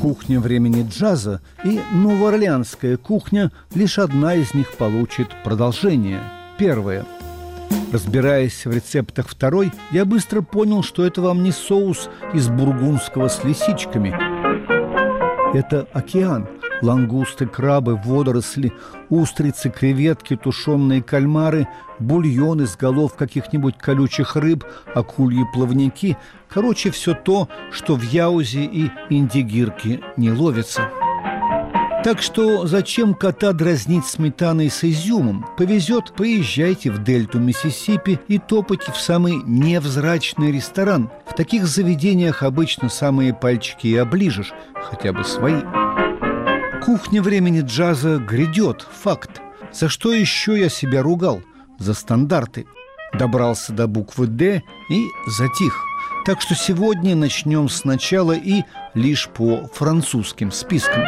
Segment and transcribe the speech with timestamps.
[0.00, 6.20] Кухня времени джаза и новоорлеанская кухня– лишь одна из них получит продолжение.
[6.58, 7.04] Первое–
[7.92, 13.44] Разбираясь в рецептах второй, я быстро понял, что это вам не соус из бургундского с
[13.44, 14.10] лисичками.
[15.56, 16.48] Это океан.
[16.82, 18.72] Лангусты, крабы, водоросли,
[19.08, 26.16] устрицы, креветки, тушеные кальмары, бульон из голов каких-нибудь колючих рыб, акульи плавники.
[26.48, 30.90] Короче, все то, что в яузе и индигирке не ловится.
[32.04, 35.44] Так что зачем кота дразнить сметаной с изюмом?
[35.56, 41.10] Повезет, поезжайте в дельту Миссисипи и топайте в самый невзрачный ресторан.
[41.26, 45.62] В таких заведениях обычно самые пальчики и оближешь, хотя бы свои.
[46.86, 49.40] Кухня времени джаза грядет, факт.
[49.72, 51.42] За что еще я себя ругал?
[51.80, 52.66] За стандарты.
[53.12, 55.76] Добрался до буквы «Д» и затих.
[56.24, 58.62] Так что сегодня начнем сначала и
[58.94, 61.02] лишь по французским спискам.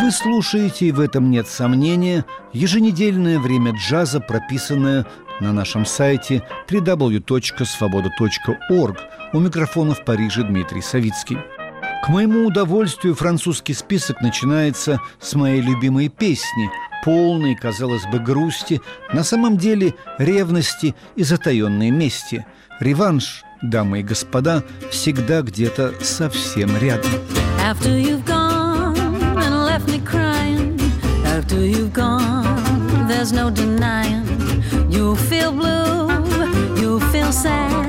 [0.00, 5.04] Вы слушаете, и в этом нет сомнения, еженедельное время джаза, прописанное
[5.40, 8.98] на нашем сайте www.svoboda.org.
[9.32, 11.38] У микрофона в Париже Дмитрий Савицкий.
[12.02, 16.70] К моему удовольствию французский список начинается с моей любимой песни,
[17.04, 18.80] полной, казалось бы, грусти,
[19.12, 22.46] на самом деле ревности и затаенной мести.
[22.80, 27.10] Реванш, дамы и господа, всегда где-то совсем рядом.
[27.62, 28.60] After you've gone
[29.70, 30.80] left me crying
[31.24, 32.44] after you've gone.
[33.08, 34.26] There's no denying
[34.90, 36.08] you'll feel blue,
[36.80, 37.86] you'll feel sad.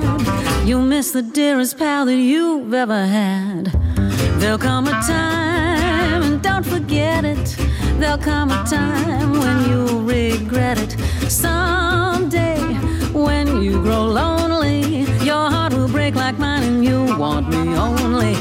[0.68, 3.72] You'll miss the dearest pal that you've ever had.
[4.42, 7.56] There'll come a time, and don't forget it.
[8.00, 11.00] There'll come a time when you'll regret it.
[11.30, 12.58] Someday,
[13.14, 18.34] when you grow lonely, your heart will break like mine, and you'll want me only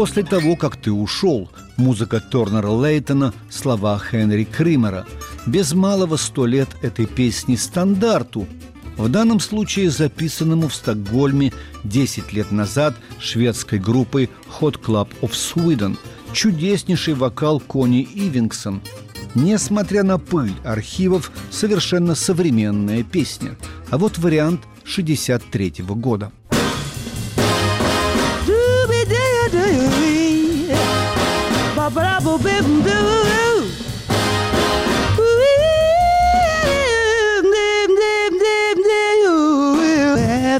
[0.00, 5.04] После того, как ты ушел, музыка Торнера Лейтона, слова Хенри Кримера.
[5.46, 8.46] Без малого сто лет этой песни стандарту,
[8.96, 11.52] в данном случае записанному в Стокгольме
[11.84, 15.98] 10 лет назад шведской группой Hot Club of Sweden,
[16.32, 18.80] чудеснейший вокал Кони Ивингсон.
[19.34, 23.58] Несмотря на пыль архивов, совершенно современная песня.
[23.90, 25.74] А вот вариант 63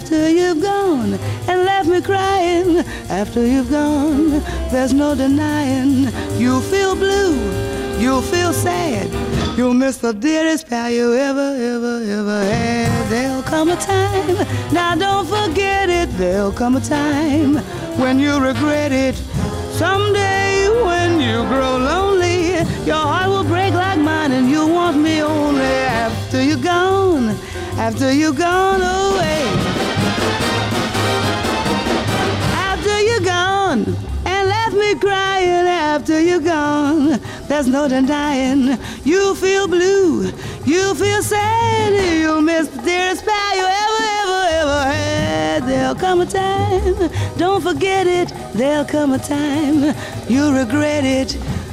[0.00, 1.14] After you've gone
[1.48, 2.78] and left me crying,
[3.10, 4.40] after you've gone,
[4.70, 6.08] there's no denying.
[6.38, 7.34] You'll feel blue,
[7.98, 9.08] you'll feel sad,
[9.58, 13.10] you'll miss the dearest pal you ever, ever, ever had.
[13.10, 14.36] There'll come a time,
[14.72, 17.56] now don't forget it, there'll come a time
[18.00, 19.16] when you regret it.
[19.72, 20.29] Someday
[21.30, 22.38] you grow lonely,
[22.84, 25.74] your heart will break like mine and you'll want me only
[26.04, 27.28] after you're gone,
[27.78, 29.42] after you're gone away.
[32.70, 33.80] After you're gone
[34.26, 40.32] and left me crying after you're gone, there's no denying you feel blue,
[40.64, 41.92] you feel sad,
[42.22, 43.79] you miss the dearest pal you
[45.70, 46.96] There'll come a time,
[47.38, 49.94] don't forget it, there'll come a time
[50.28, 51.30] you'll regret it.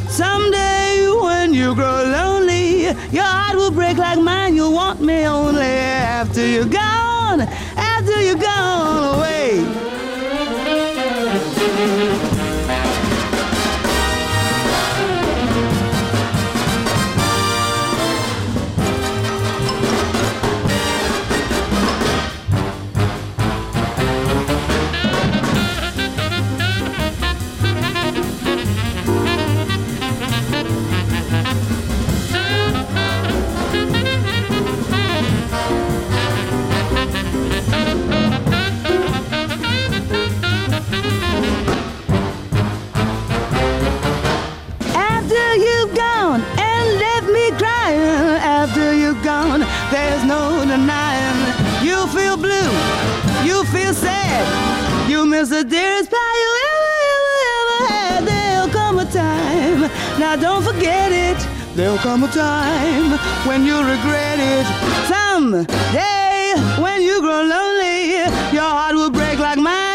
[0.07, 4.55] Someday when you grow lonely, your heart will break like mine.
[4.55, 7.47] You'll want me only after you're gone,
[55.39, 58.21] miss the dearest pal you ever, ever, ever had.
[58.25, 59.81] There'll come a time,
[60.19, 61.37] now don't forget it.
[61.75, 63.09] There'll come a time
[63.47, 64.65] when you regret it.
[65.13, 68.17] Someday when you grow lonely,
[68.51, 69.86] your heart will break like mine.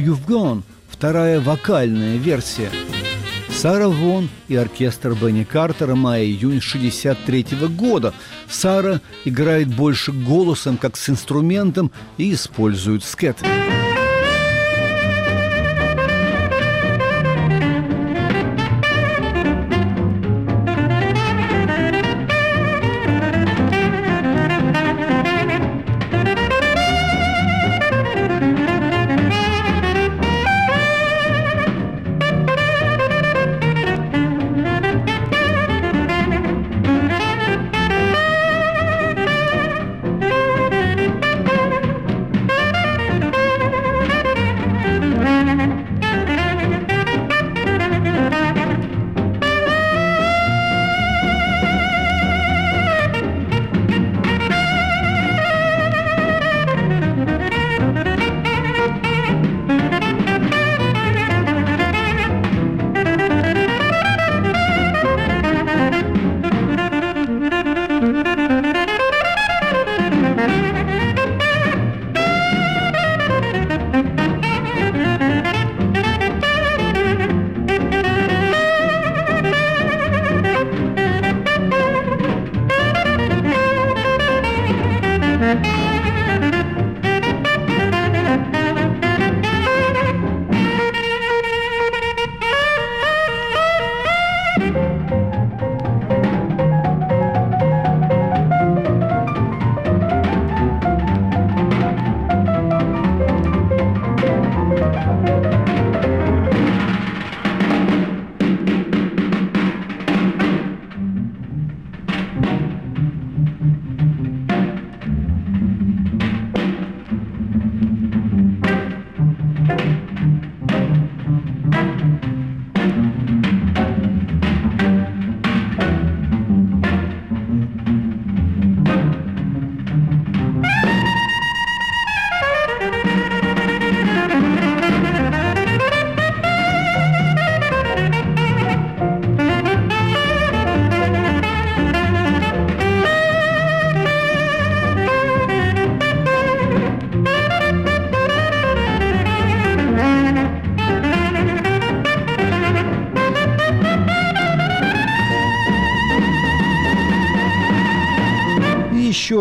[0.00, 2.70] You've Gone– вторая вокальная версия.
[3.50, 8.14] Сара Вон и оркестр Бенни Картера мая-июнь 63 года.
[8.48, 13.36] Сара играет больше голосом, как с инструментом, и использует скет.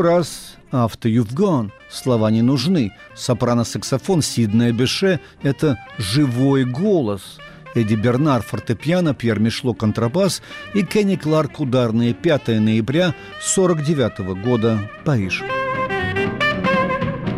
[0.01, 1.71] Раз «After you've gone».
[1.89, 2.91] Слова не нужны.
[3.15, 7.39] Сопрано-саксофон Сиднея Беше– это живой голос.
[7.75, 10.41] Эдди Бернар– фортепиано, Пьер Мишло– контрабас
[10.73, 15.43] и Кенни Кларк– ударные 5 ноября 49 года, Париж.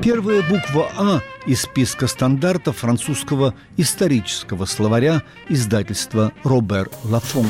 [0.01, 7.45] Первая буква «А» из списка стандартов французского исторического словаря издательства «Робер Лафон».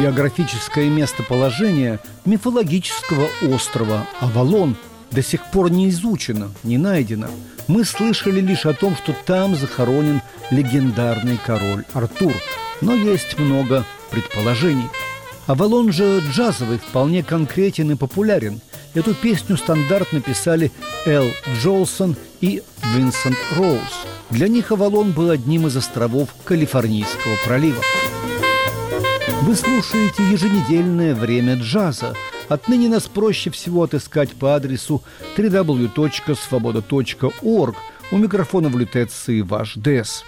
[0.00, 4.76] Географическое местоположение мифологического острова Авалон
[5.10, 7.26] до сих пор не изучено, не найдено.
[7.66, 12.32] Мы слышали лишь о том, что там захоронен легендарный король Артур,
[12.80, 14.88] но есть много предположений.
[15.48, 18.60] Авалон же джазовый вполне конкретен и популярен.
[18.94, 20.70] Эту песню стандарт написали
[21.06, 21.26] Эл
[21.60, 22.62] Джолсон и
[22.94, 24.06] Винсент Роуз.
[24.30, 27.82] Для них Авалон был одним из островов Калифорнийского пролива.
[29.42, 32.14] Вы слушаете еженедельное время джаза.
[32.48, 35.02] Отныне нас проще всего отыскать по адресу
[35.36, 37.76] www.svoboda.org.
[38.10, 40.24] У микрофона в лютеции ваш Дес.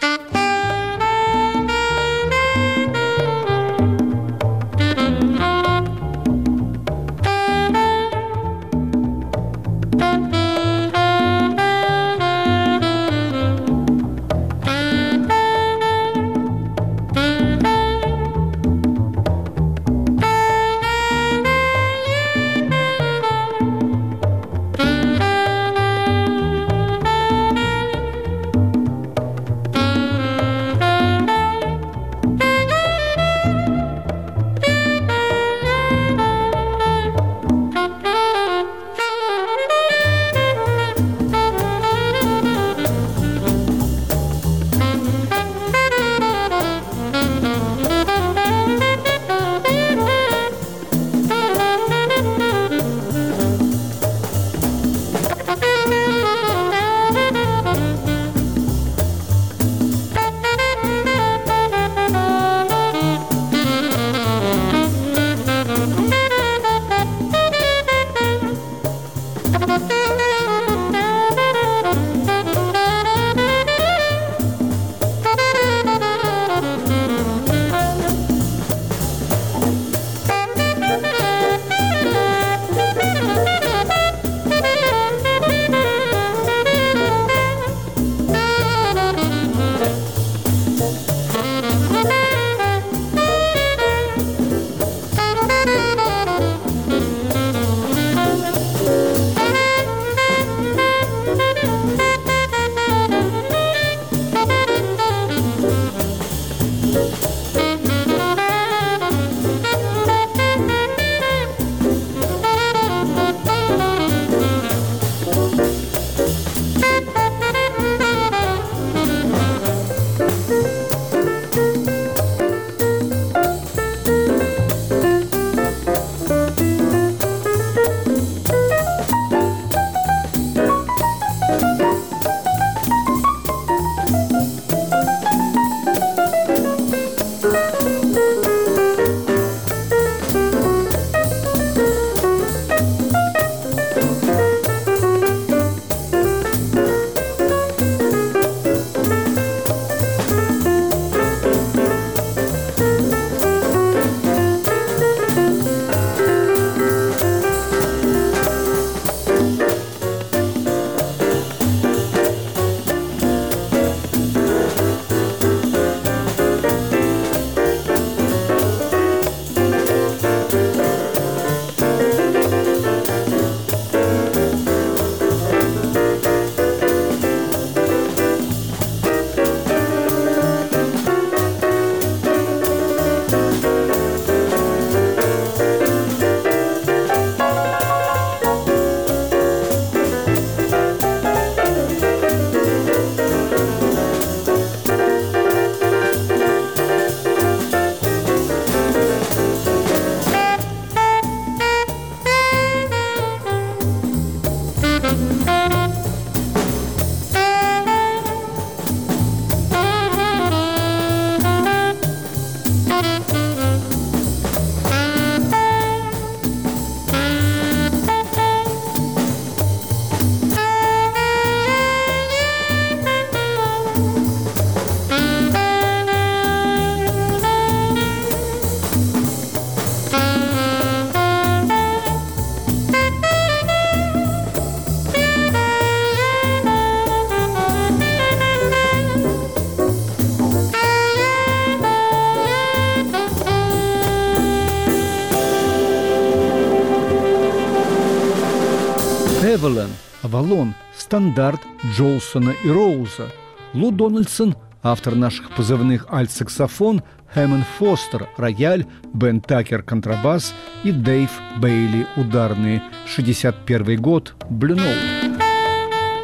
[249.61, 249.91] Эвелен,
[250.23, 251.61] Авалон, Стандарт
[251.93, 253.31] Джолсона и Роуза,
[253.75, 257.03] Лу Дональдсон, автор наших позывных альт-саксофон,
[257.35, 264.95] Херман Фостер, рояль, Бен Такер, контрабас и Дэйв Бейли, ударные, 61 год, Blue Note.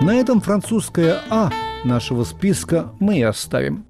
[0.00, 1.50] На этом французское «А»
[1.84, 3.84] нашего списка мы и оставим.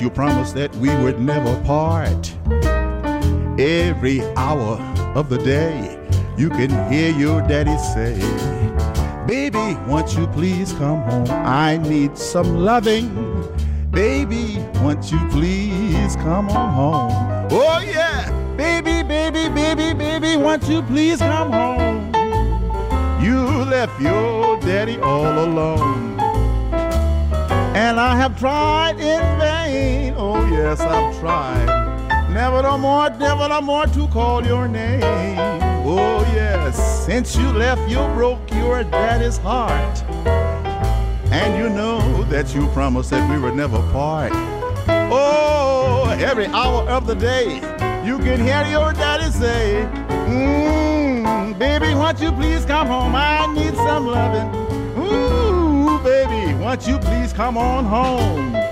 [0.00, 2.32] You promised that we would never part.
[3.58, 4.78] Every hour
[5.14, 5.98] of the day,
[6.36, 8.18] you can hear your daddy say,
[9.26, 11.26] Baby, won't you please come home?
[11.30, 13.08] I need some loving.
[13.90, 17.48] Baby, won't you please come on home?
[17.50, 18.30] Oh, yeah.
[18.56, 22.12] Baby, baby, baby, baby, won't you please come home?
[23.22, 26.05] You left your daddy all alone.
[27.76, 30.14] And I have tried in vain.
[30.16, 31.66] Oh, yes, I've tried.
[32.32, 35.02] Never no more, never no more to call your name.
[35.84, 40.02] Oh, yes, since you left, you broke your daddy's heart.
[41.30, 44.32] And you know that you promised that we would never part.
[45.12, 47.56] Oh, every hour of the day,
[48.06, 49.86] you can hear your daddy say,
[50.26, 53.14] Mmm, baby, won't you please come home?
[53.14, 54.48] I need some loving.
[54.98, 55.45] Ooh,
[56.06, 58.65] baby, won't you please come on home?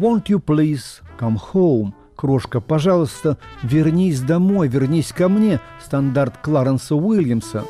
[0.00, 7.64] Won't you please come home?» «Крошка, пожалуйста, вернись домой, вернись ко мне» стандарт Кларенса Уильямса.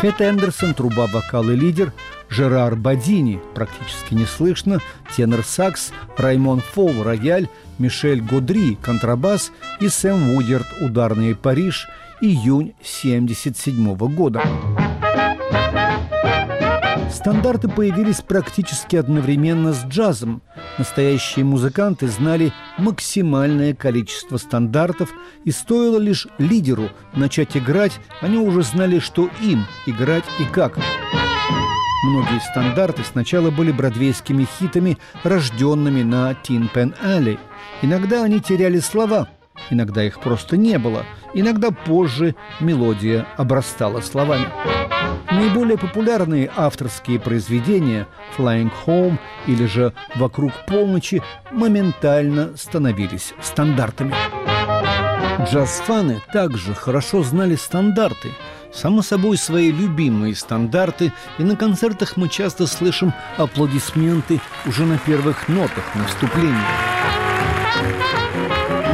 [0.00, 1.92] Кэт Эндерсон, труба, вокал и лидер,
[2.30, 4.78] Жерар Бадини, практически не слышно,
[5.14, 11.88] тенор сакс, Раймон Фол, рояль, Мишель Годри, контрабас и Сэм Вудерт, ударный Париж,
[12.20, 14.42] июнь 1977 года.
[17.12, 20.42] Стандарты появились практически одновременно с джазом.
[20.78, 25.12] Настоящие музыканты знали максимальное количество стандартов,
[25.44, 30.78] и стоило лишь лидеру начать играть, они уже знали, что им играть и как.
[32.04, 37.38] Многие стандарты сначала были бродвейскими хитами, рожденными на Тин Пен Алли.
[37.82, 39.28] Иногда они теряли слова,
[39.70, 44.46] иногда их просто не было, иногда позже мелодия обрастала словами.
[45.30, 54.14] Наиболее популярные авторские произведения «Flying Home» или же «Вокруг полночи» моментально становились стандартами.
[55.48, 58.30] Джаз-фаны также хорошо знали стандарты.
[58.72, 65.48] Само собой, свои любимые стандарты, и на концертах мы часто слышим аплодисменты уже на первых
[65.48, 66.89] нотах на вступлении.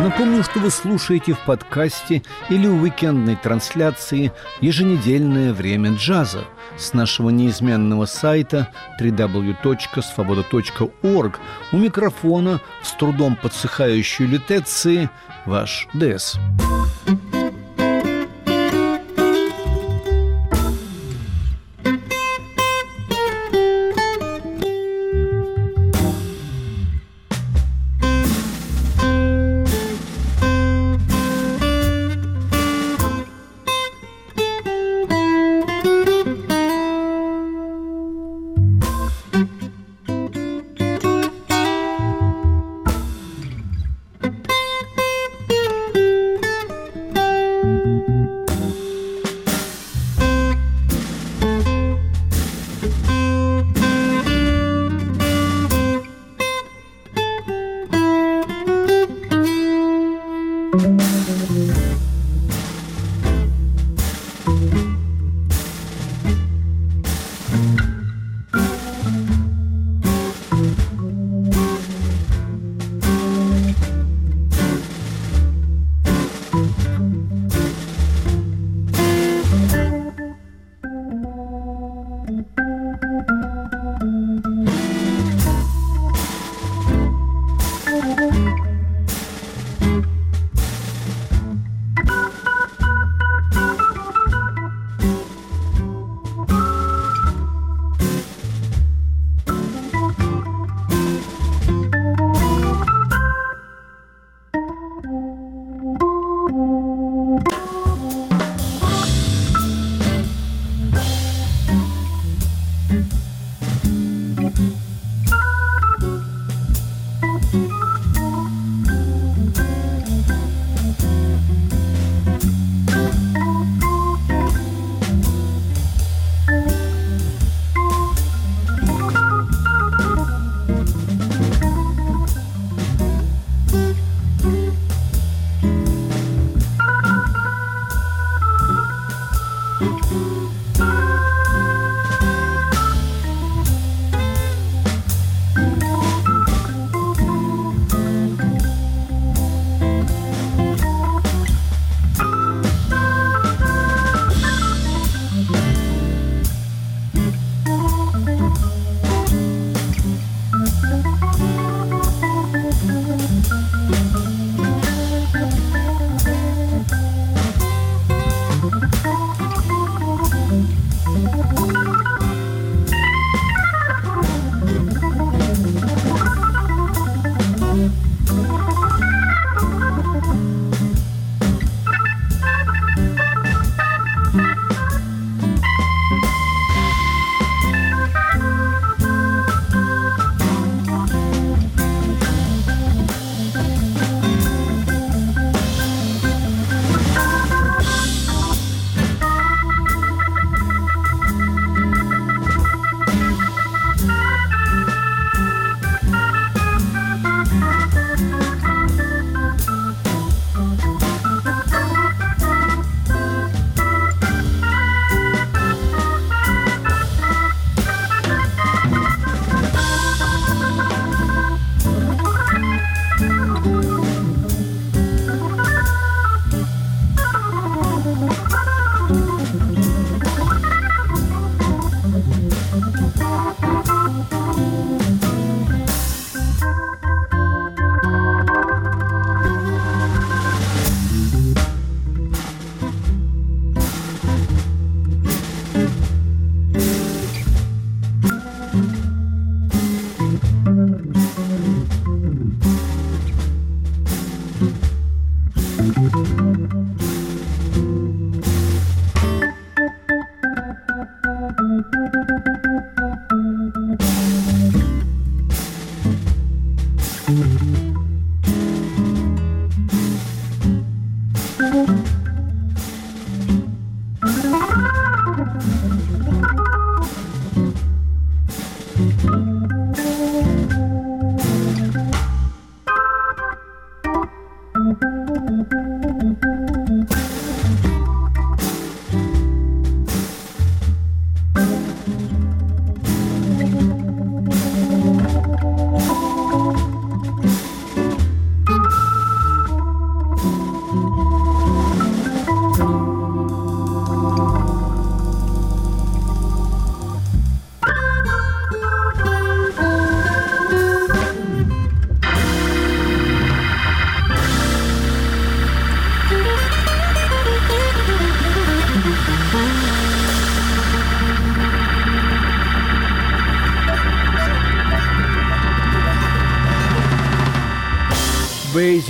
[0.07, 6.45] Напомню, что вы слушаете в подкасте или в уикендной трансляции «Еженедельное время джаза»
[6.79, 11.40] с нашего неизменного сайта www.svoboda.org
[11.73, 15.11] у микрофона с трудом подсыхающей лютеции
[15.45, 16.38] ваш Дес.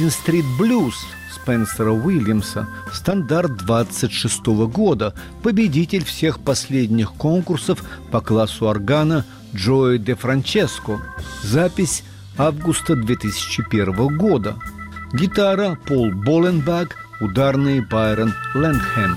[0.06, 9.24] Бейзин Стрит Блюз Спенсера Уильямса, стандарт 26 года, победитель всех последних конкурсов по классу органа
[9.52, 11.00] Джои де Франческо,
[11.42, 12.04] запись
[12.38, 14.54] августа 2001 года,
[15.12, 19.16] гитара Пол Боленбак, ударный Байрон Лэндхэм.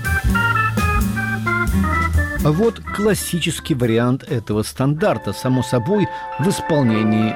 [2.45, 6.07] А вот классический вариант этого стандарта, само собой,
[6.39, 7.35] в исполнении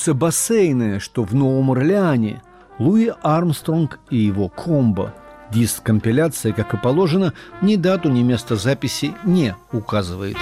[0.00, 2.40] Улица Бассейная, что в Новом Орлеане,
[2.78, 5.12] Луи Армстронг и его комбо.
[5.52, 10.38] Диск компиляции, как и положено, ни дату, ни место записи не указывает.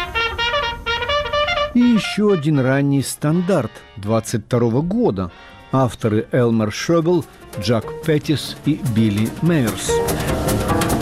[1.75, 5.33] И еще один ранний стандарт 22 года.
[5.73, 7.25] Авторы Элмер Шобел,
[7.61, 9.91] Джак Петтис и Билли Мейерс.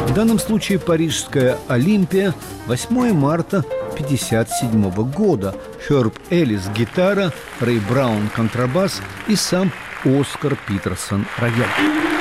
[0.08, 2.32] В данном случае парижская «Олимпия»
[2.68, 5.54] 8 марта 1957 года.
[5.86, 9.72] Херб Эллис– гитара, Рэй Браун– контрабас и сам
[10.04, 12.15] Оскар Питерсон– рояль.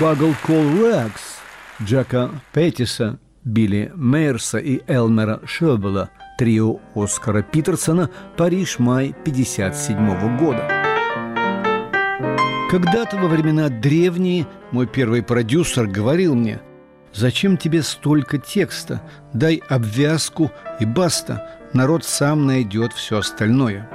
[0.00, 1.38] Багл Кол Рекс
[1.80, 10.68] Джека Петтиса, Билли Мейерса и Элмера Шебела, трио Оскара Питерсона «Париж, май 57 года».
[12.70, 16.60] Когда-то во времена древние мой первый продюсер говорил мне
[17.12, 19.00] «Зачем тебе столько текста?
[19.32, 21.60] Дай обвязку и баста.
[21.72, 23.88] Народ сам найдет все остальное».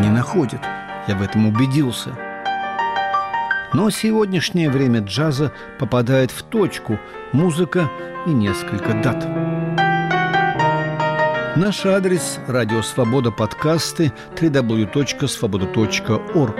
[0.00, 0.60] Не находит.
[1.08, 2.10] Я в этом убедился–
[3.76, 6.98] но сегодняшнее время джаза попадает в точку.
[7.32, 7.90] Музыка
[8.26, 9.28] и несколько дат.
[11.56, 16.56] Наш адрес– Радио Свобода подкасты www.svoboda.org.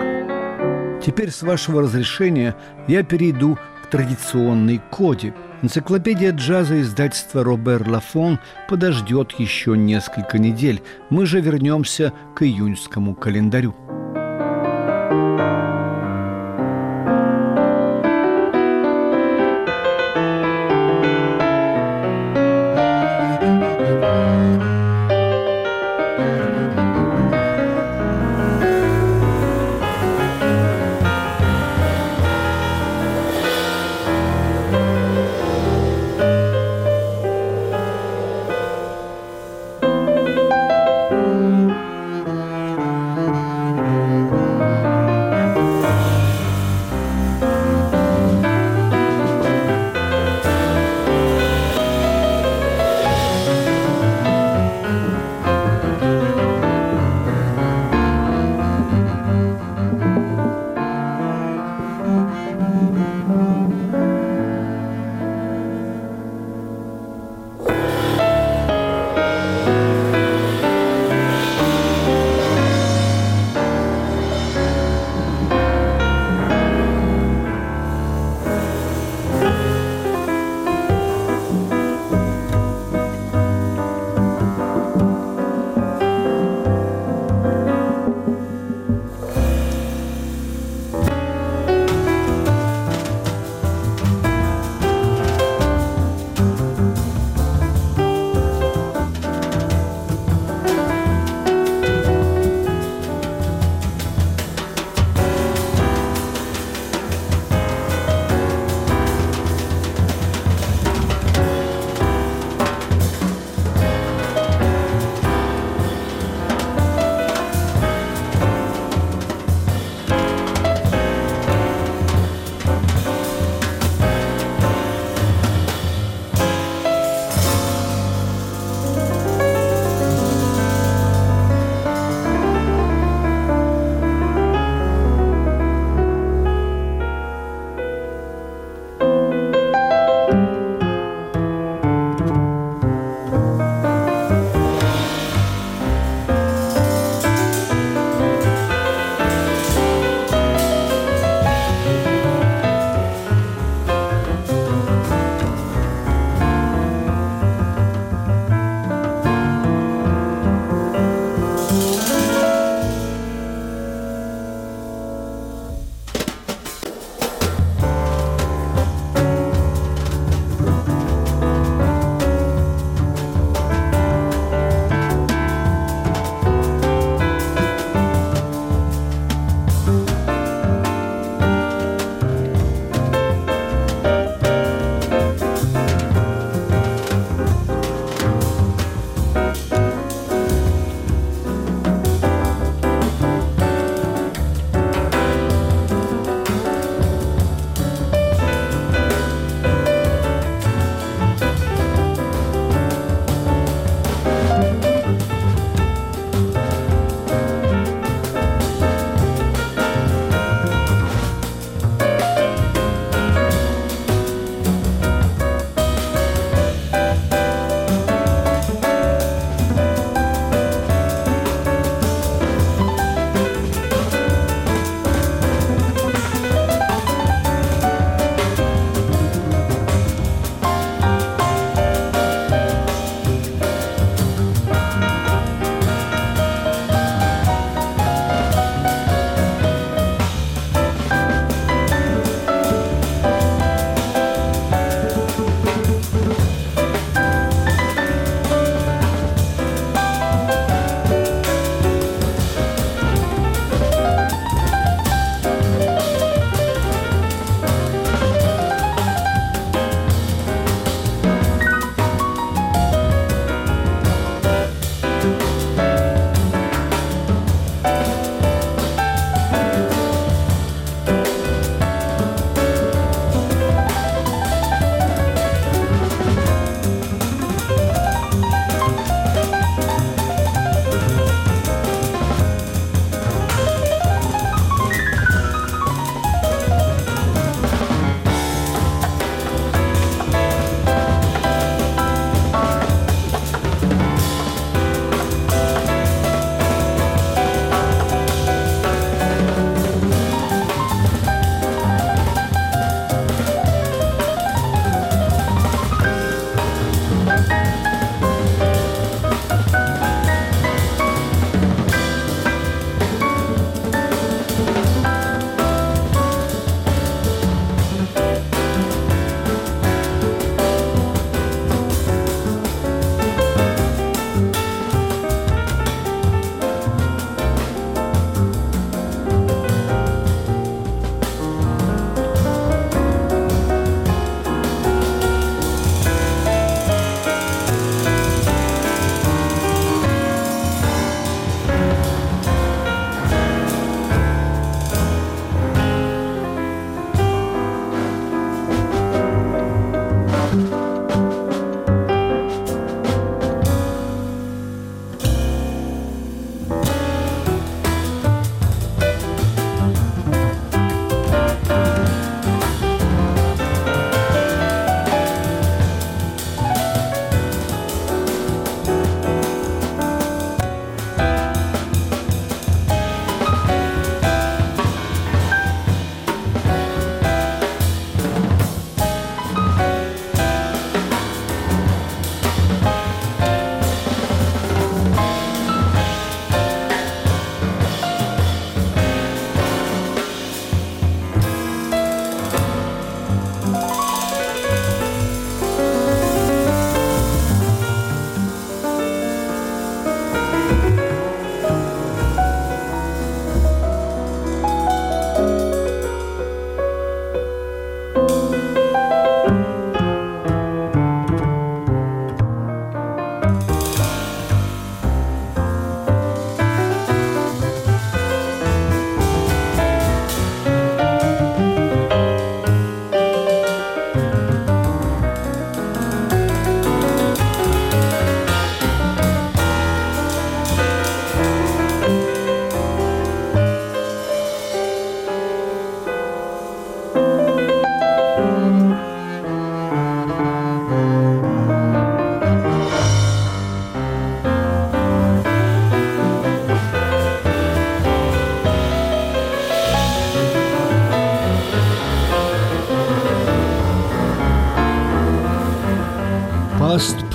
[1.02, 2.54] Теперь, с вашего разрешения,
[2.86, 5.32] я перейду к традиционной коде.
[5.62, 10.82] Энциклопедия джаза издательства Робер Лафон подождет еще несколько недель.
[11.08, 13.74] Мы же вернемся к июньскому календарю.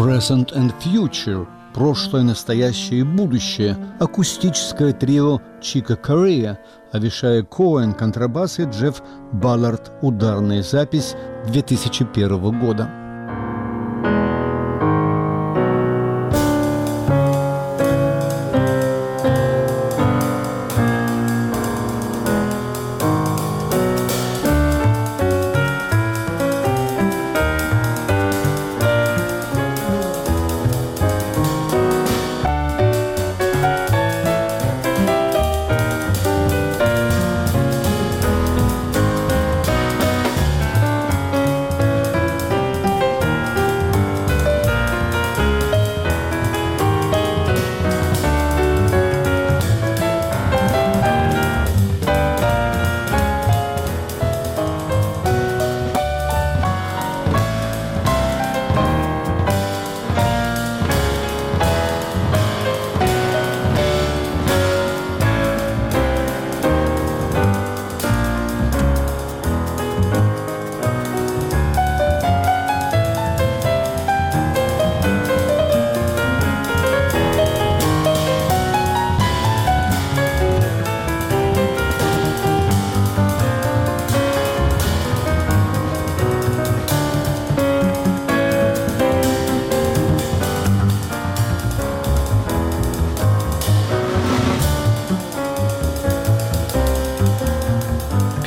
[0.01, 6.57] Present and Future– прошлое, настоящее и будущее– акустическое трио Чика Корея,
[6.91, 8.99] Авишая Коэн– контрабас и Джефф
[9.31, 11.15] Баллард– ударная запись
[11.53, 12.89] 2001 года.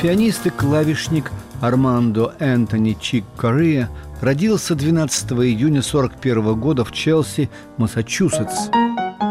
[0.05, 1.31] Пианист и клавишник
[1.61, 3.89] Армандо Энтони Чик Корея
[4.21, 8.69] родился 12 июня 1941 года в Челси, Массачусетс.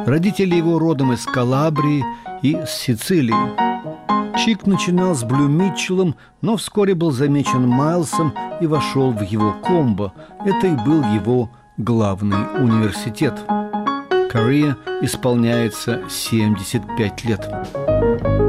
[0.04, 2.04] Родители его родом из Калабрии
[2.42, 4.36] и с Сицилии.
[4.36, 10.12] Чик начинал с Блю Митчеллом, но вскоре был замечен Майлсом и вошел в его комбо.
[10.44, 13.34] Это и был его главный университет.
[14.28, 18.43] Корея исполняется 75 лет.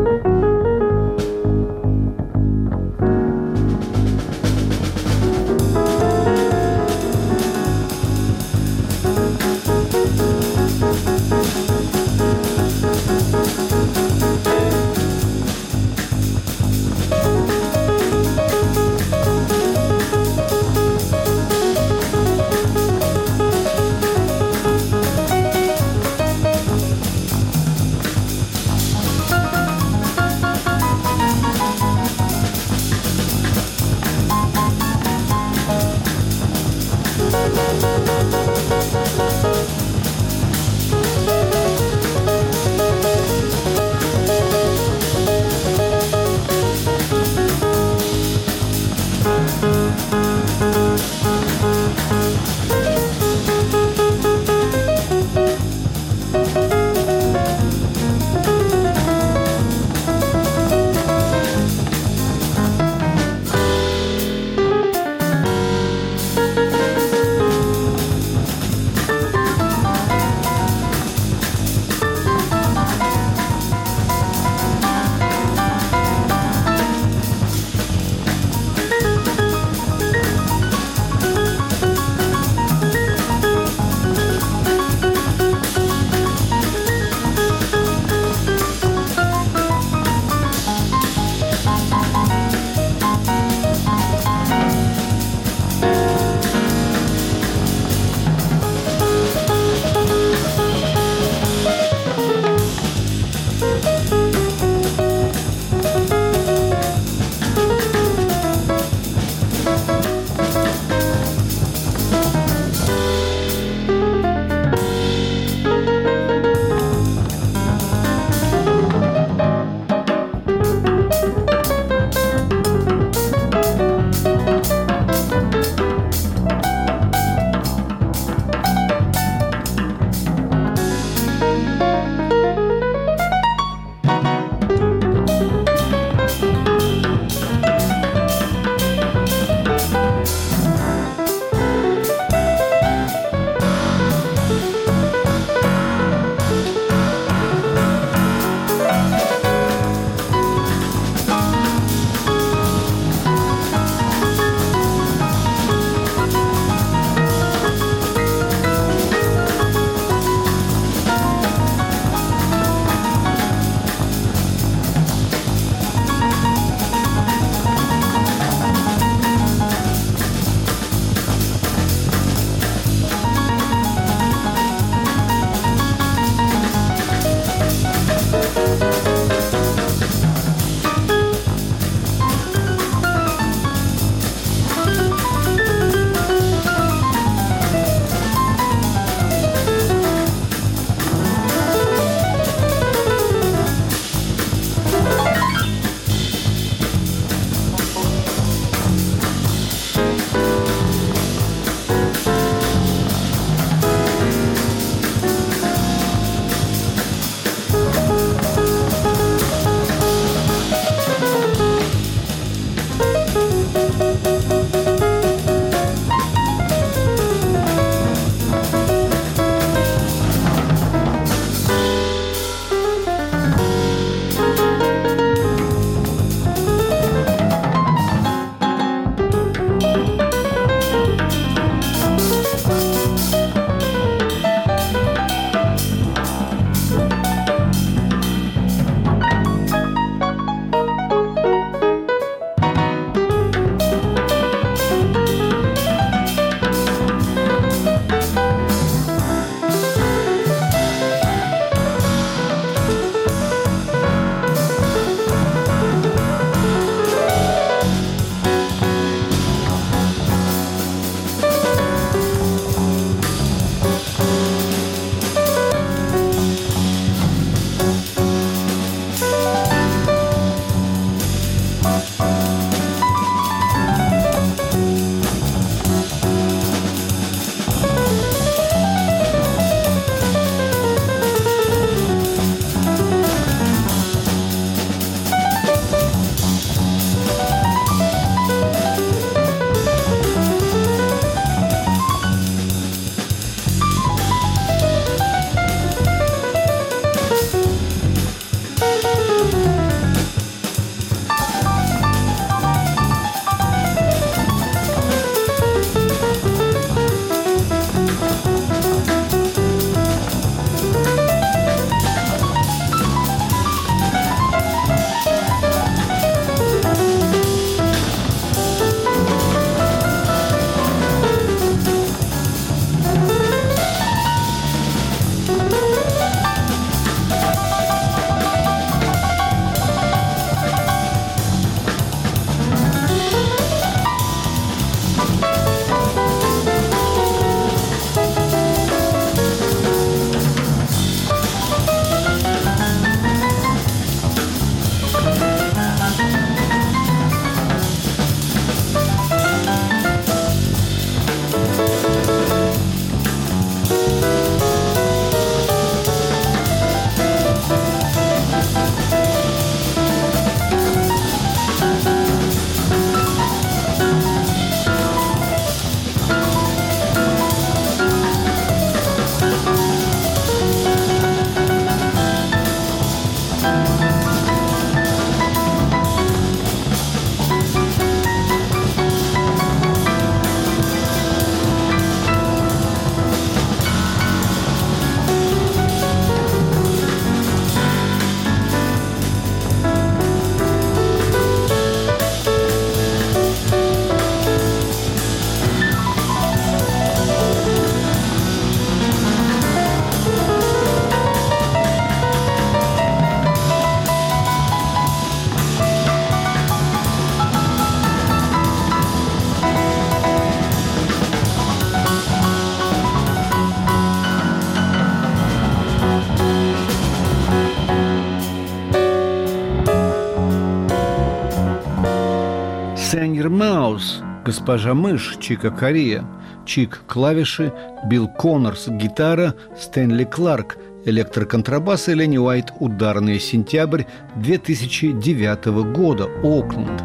[424.46, 426.24] Госпожа Мышь, Чика Корея,
[426.66, 427.74] Чик клавиши,
[428.06, 434.04] Билл Коннорс гитара, Стэнли Кларк электроконтрабас и Ленни Уайт ударный сентябрь
[434.36, 437.04] 2009 года, Окленд.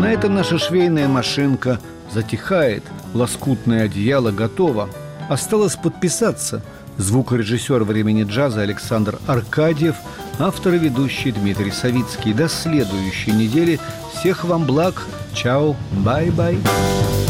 [0.00, 1.80] На этом наша швейная машинка
[2.12, 2.84] затихает,
[3.14, 4.88] лоскутное одеяло готово.
[5.28, 6.62] Осталось подписаться.
[6.96, 9.96] Звукорежиссер времени джаза Александр Аркадьев,
[10.40, 12.32] автор и ведущий Дмитрий Савицкий.
[12.32, 13.78] До следующей недели.
[14.14, 15.06] Всех вам благ.
[15.34, 17.27] Ciao, bye bye.